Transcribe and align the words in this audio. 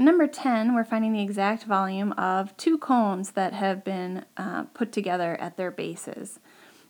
Number 0.00 0.26
10, 0.26 0.74
we're 0.74 0.82
finding 0.82 1.12
the 1.12 1.20
exact 1.20 1.64
volume 1.64 2.12
of 2.12 2.56
two 2.56 2.78
cones 2.78 3.32
that 3.32 3.52
have 3.52 3.84
been 3.84 4.24
uh, 4.34 4.62
put 4.72 4.92
together 4.92 5.38
at 5.38 5.58
their 5.58 5.70
bases. 5.70 6.40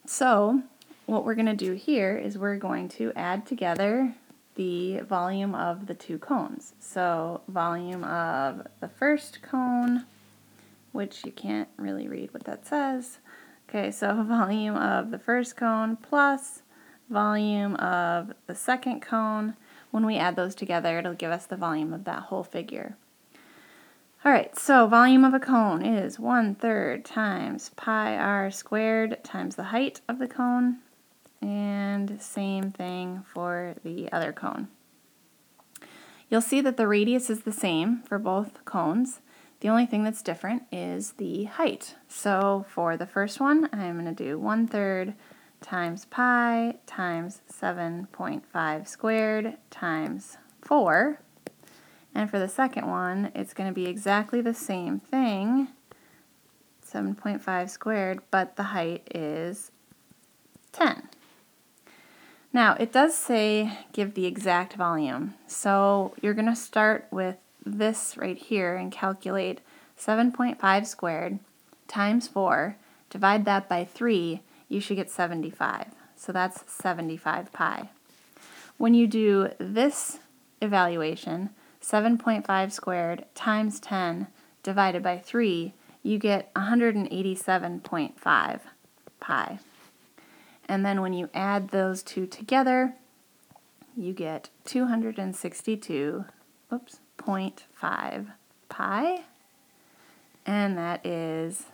So 0.07 0.63
what 1.07 1.25
we're 1.25 1.35
going 1.35 1.47
to 1.47 1.57
do 1.57 1.73
here 1.73 2.17
is 2.17 2.39
we're 2.39 2.55
going 2.55 2.89
to 2.91 3.13
add 3.17 3.47
together 3.47 4.15
the 4.55 5.01
volume 5.01 5.57
of 5.57 5.89
the 5.89 5.95
two 5.95 6.19
cones. 6.19 6.75
So 6.79 7.41
volume 7.49 8.05
of 8.05 8.69
the 8.79 8.87
first 8.87 9.43
cone, 9.43 10.05
which 10.93 11.25
you 11.25 11.33
can't 11.33 11.69
really 11.77 12.07
read 12.07 12.33
what 12.33 12.45
that 12.45 12.65
says. 12.65 13.19
Okay, 13.69 13.91
so 13.91 14.23
volume 14.29 14.77
of 14.77 15.11
the 15.11 15.19
first 15.19 15.57
cone 15.57 15.97
plus 15.97 16.63
volume 17.09 17.75
of 17.75 18.35
the 18.47 18.55
second 18.55 19.03
cone. 19.03 19.57
When 19.91 20.07
we 20.07 20.17
add 20.17 20.37
those 20.37 20.55
together, 20.55 20.99
it'll 20.99 21.15
give 21.15 21.33
us 21.33 21.47
the 21.47 21.57
volume 21.57 21.93
of 21.93 22.05
that 22.05 22.25
whole 22.25 22.45
figure. 22.45 22.97
All 24.25 24.33
right, 24.33 24.57
so 24.59 24.87
volume 24.87 25.25
of 25.25 25.33
a 25.33 25.41
cone 25.41 25.83
is 25.83 26.19
1 26.19 26.57
third 26.57 27.05
times 27.05 27.71
pi 27.71 28.17
r 28.17 28.51
squared 28.51 29.25
times 29.25 29.57
the 29.57 29.65
height 29.65 30.03
of 30.09 30.19
the 30.19 30.29
cone, 30.29 30.81
and 31.41 32.21
same 32.21 32.71
thing 32.71 33.25
for 33.27 33.77
the 33.83 34.13
other 34.13 34.33
cone. 34.33 34.69
You'll 36.29 36.43
see 36.43 36.61
that 36.61 36.77
the 36.77 36.87
radius 36.87 37.31
is 37.31 37.41
the 37.41 37.53
same 37.53 38.03
for 38.03 38.19
both 38.19 38.65
cones. 38.67 39.21
The 39.61 39.69
only 39.69 39.87
thing 39.87 40.05
that's 40.05 40.23
different 40.23 40.65
is 40.71 41.13
the 41.13 41.45
height. 41.45 41.97
So 42.07 42.67
for 42.69 42.97
the 42.97 43.07
first 43.07 43.41
one, 43.41 43.69
I'm 43.73 44.01
going 44.01 44.15
to 44.15 44.25
do 44.25 44.39
1 44.39 44.69
third 44.69 45.15
times 45.61 46.05
pi 46.07 46.79
times 46.87 47.43
7.5 47.53 48.89
squared 48.89 49.57
times 49.71 50.39
4 50.63 51.21
and 52.15 52.31
for 52.31 52.39
the 52.39 52.49
second 52.49 52.89
one, 52.89 53.31
it's 53.35 53.55
going 53.55 53.69
to 53.69 53.75
be 53.75 53.87
exactly 53.87 54.41
the 54.41 54.55
same 54.55 54.99
thing, 54.99 55.69
7.5 56.87 57.71
squared, 57.71 58.21
but 58.31 58.57
the 58.57 58.65
height 58.65 59.07
is 59.15 59.71
10. 60.73 61.09
Now, 62.53 62.75
it 62.75 62.93
does 62.93 63.17
say 63.17 63.79
give 63.93 64.15
the 64.15 64.27
exact 64.27 64.75
volume. 64.75 65.35
So 65.47 66.15
you're 66.21 66.35
going 66.35 66.47
to 66.47 66.57
start 66.57 67.07
with 67.13 67.37
this 67.65 68.17
right 68.17 68.39
here 68.39 68.75
and 68.75 68.91
calculate 68.91 69.61
7.5 69.97 70.87
squared 70.87 71.39
times 71.87 72.27
4. 72.27 72.77
Divide 73.09 73.45
that 73.45 73.69
by 73.69 73.85
3, 73.85 74.43
you 74.71 74.81
should 74.81 74.97
get 74.97 75.11
75. 75.11 75.89
So 76.17 76.33
that's 76.33 76.65
75 76.73 77.53
pi. 77.53 77.91
When 78.79 78.95
you 78.95 79.07
do 79.07 79.51
this 79.59 80.21
evaluation, 80.63 81.51
7.5 81.83 82.73
squared 82.73 83.27
times 83.35 83.79
10 83.81 84.29
divided 84.63 85.03
by 85.03 85.19
3, 85.19 85.75
you 86.03 86.19
get 86.19 86.55
187.5 86.55 88.61
pi. 89.21 89.59
And 90.69 90.87
then 90.87 91.03
when 91.03 91.13
you 91.13 91.29
add 91.35 91.69
those 91.71 92.03
two 92.03 92.27
together, 92.27 92.95
you 93.97 94.13
get 94.13 94.51
262, 94.65 96.25
oops, 96.73 97.01
0.5 97.19 98.27
pi, 98.69 99.25
and 100.47 100.79
that 100.79 101.05
is 101.05 101.65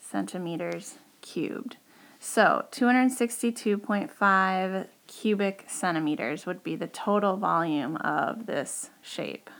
centimeters 0.00 0.98
cubed. 1.20 1.76
So 2.18 2.64
262.5 2.72 4.86
cubic 5.06 5.64
centimeters 5.68 6.46
would 6.46 6.64
be 6.64 6.76
the 6.76 6.86
total 6.86 7.36
volume 7.36 7.96
of 7.98 8.46
this 8.46 8.88
shape. 9.02 9.50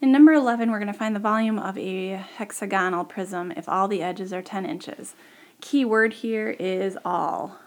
In 0.00 0.12
number 0.12 0.32
11, 0.32 0.70
we're 0.70 0.78
going 0.78 0.92
to 0.92 0.98
find 0.98 1.16
the 1.16 1.20
volume 1.20 1.58
of 1.58 1.78
a 1.78 2.10
hexagonal 2.10 3.04
prism 3.04 3.50
if 3.56 3.66
all 3.68 3.88
the 3.88 4.02
edges 4.02 4.32
are 4.32 4.42
10 4.42 4.66
inches. 4.66 5.14
Key 5.60 5.86
word 5.86 6.12
here 6.12 6.50
is 6.50 6.98
all. 7.04 7.58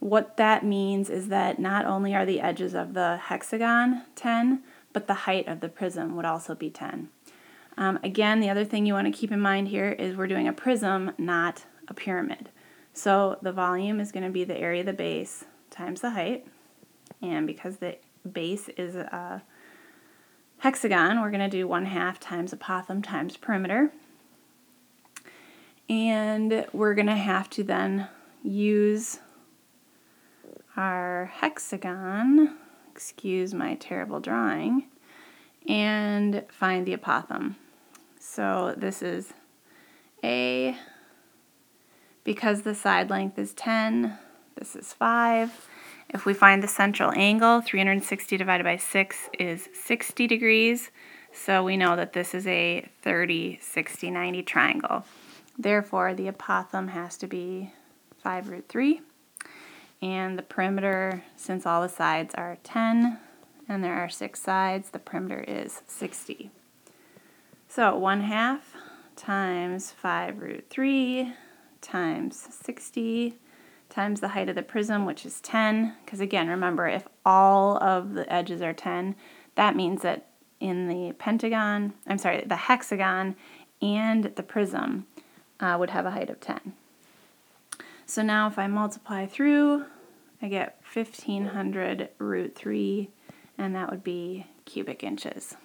What 0.00 0.36
that 0.36 0.64
means 0.64 1.10
is 1.10 1.28
that 1.28 1.58
not 1.58 1.86
only 1.86 2.14
are 2.14 2.26
the 2.26 2.40
edges 2.40 2.74
of 2.74 2.94
the 2.94 3.16
hexagon 3.16 4.04
10, 4.16 4.62
but 4.92 5.06
the 5.06 5.14
height 5.14 5.46
of 5.46 5.60
the 5.60 5.68
prism 5.68 6.16
would 6.16 6.24
also 6.24 6.54
be 6.54 6.70
10. 6.70 7.08
Um, 7.78 8.00
again, 8.02 8.40
the 8.40 8.50
other 8.50 8.64
thing 8.64 8.86
you 8.86 8.92
want 8.92 9.06
to 9.06 9.16
keep 9.16 9.30
in 9.30 9.40
mind 9.40 9.68
here 9.68 9.92
is 9.92 10.16
we're 10.16 10.26
doing 10.26 10.48
a 10.48 10.52
prism, 10.52 11.12
not 11.16 11.64
a 11.86 11.94
pyramid. 11.94 12.50
So 12.92 13.38
the 13.40 13.52
volume 13.52 14.00
is 14.00 14.10
going 14.10 14.24
to 14.24 14.30
be 14.30 14.42
the 14.42 14.58
area 14.58 14.80
of 14.80 14.86
the 14.86 14.92
base 14.92 15.44
times 15.70 16.00
the 16.00 16.10
height. 16.10 16.44
And 17.22 17.46
because 17.46 17.76
the 17.76 17.96
base 18.30 18.68
is 18.70 18.96
a 18.96 19.44
hexagon, 20.58 21.20
we're 21.20 21.30
going 21.30 21.48
to 21.48 21.48
do 21.48 21.68
1 21.68 21.86
half 21.86 22.18
times 22.18 22.52
apothem 22.52 23.00
times 23.00 23.36
perimeter. 23.36 23.92
And 25.88 26.66
we're 26.72 26.94
going 26.94 27.06
to 27.06 27.14
have 27.14 27.48
to 27.50 27.62
then 27.62 28.08
use 28.42 29.20
our 30.76 31.30
hexagon, 31.32 32.56
excuse 32.90 33.54
my 33.54 33.76
terrible 33.76 34.18
drawing, 34.18 34.88
and 35.68 36.44
find 36.50 36.84
the 36.84 36.96
apothem. 36.96 37.54
So 38.38 38.72
this 38.76 39.02
is 39.02 39.34
A 40.22 40.78
because 42.22 42.62
the 42.62 42.72
side 42.72 43.10
length 43.10 43.36
is 43.36 43.52
10, 43.54 44.16
this 44.54 44.76
is 44.76 44.92
5. 44.92 45.68
If 46.10 46.24
we 46.24 46.34
find 46.34 46.62
the 46.62 46.68
central 46.68 47.10
angle, 47.16 47.60
360 47.60 48.36
divided 48.36 48.62
by 48.62 48.76
6 48.76 49.30
is 49.40 49.68
60 49.74 50.28
degrees. 50.28 50.92
So 51.32 51.64
we 51.64 51.76
know 51.76 51.96
that 51.96 52.12
this 52.12 52.32
is 52.32 52.46
a 52.46 52.88
30, 53.02 53.58
60, 53.60 54.08
90 54.12 54.42
triangle. 54.44 55.04
Therefore, 55.58 56.14
the 56.14 56.30
apothem 56.30 56.90
has 56.90 57.16
to 57.16 57.26
be 57.26 57.72
5 58.22 58.50
root 58.50 58.68
3. 58.68 59.00
And 60.00 60.38
the 60.38 60.44
perimeter, 60.44 61.24
since 61.34 61.66
all 61.66 61.82
the 61.82 61.88
sides 61.88 62.36
are 62.36 62.56
10 62.62 63.18
and 63.68 63.82
there 63.82 63.94
are 63.94 64.08
6 64.08 64.40
sides, 64.40 64.90
the 64.90 65.00
perimeter 65.00 65.40
is 65.40 65.82
60. 65.88 66.52
So 67.70 67.94
1 67.96 68.22
half 68.22 68.74
times 69.14 69.92
5 69.92 70.40
root 70.40 70.66
3 70.70 71.34
times 71.82 72.48
60 72.50 73.34
times 73.90 74.20
the 74.20 74.28
height 74.28 74.48
of 74.48 74.54
the 74.54 74.62
prism, 74.62 75.04
which 75.04 75.26
is 75.26 75.40
10. 75.42 75.94
Because 76.04 76.20
again, 76.20 76.48
remember, 76.48 76.88
if 76.88 77.06
all 77.26 77.76
of 77.82 78.14
the 78.14 78.30
edges 78.32 78.62
are 78.62 78.72
10, 78.72 79.14
that 79.54 79.76
means 79.76 80.00
that 80.00 80.28
in 80.60 80.88
the 80.88 81.12
pentagon, 81.18 81.92
I'm 82.06 82.18
sorry, 82.18 82.42
the 82.46 82.56
hexagon 82.56 83.36
and 83.82 84.24
the 84.24 84.42
prism 84.42 85.06
uh, 85.60 85.76
would 85.78 85.90
have 85.90 86.06
a 86.06 86.10
height 86.12 86.30
of 86.30 86.40
10. 86.40 86.72
So 88.06 88.22
now 88.22 88.48
if 88.48 88.58
I 88.58 88.66
multiply 88.66 89.26
through, 89.26 89.84
I 90.40 90.48
get 90.48 90.80
1500 90.90 92.08
root 92.18 92.54
3, 92.54 93.10
and 93.58 93.74
that 93.74 93.90
would 93.90 94.02
be 94.02 94.46
cubic 94.64 95.04
inches. 95.04 95.56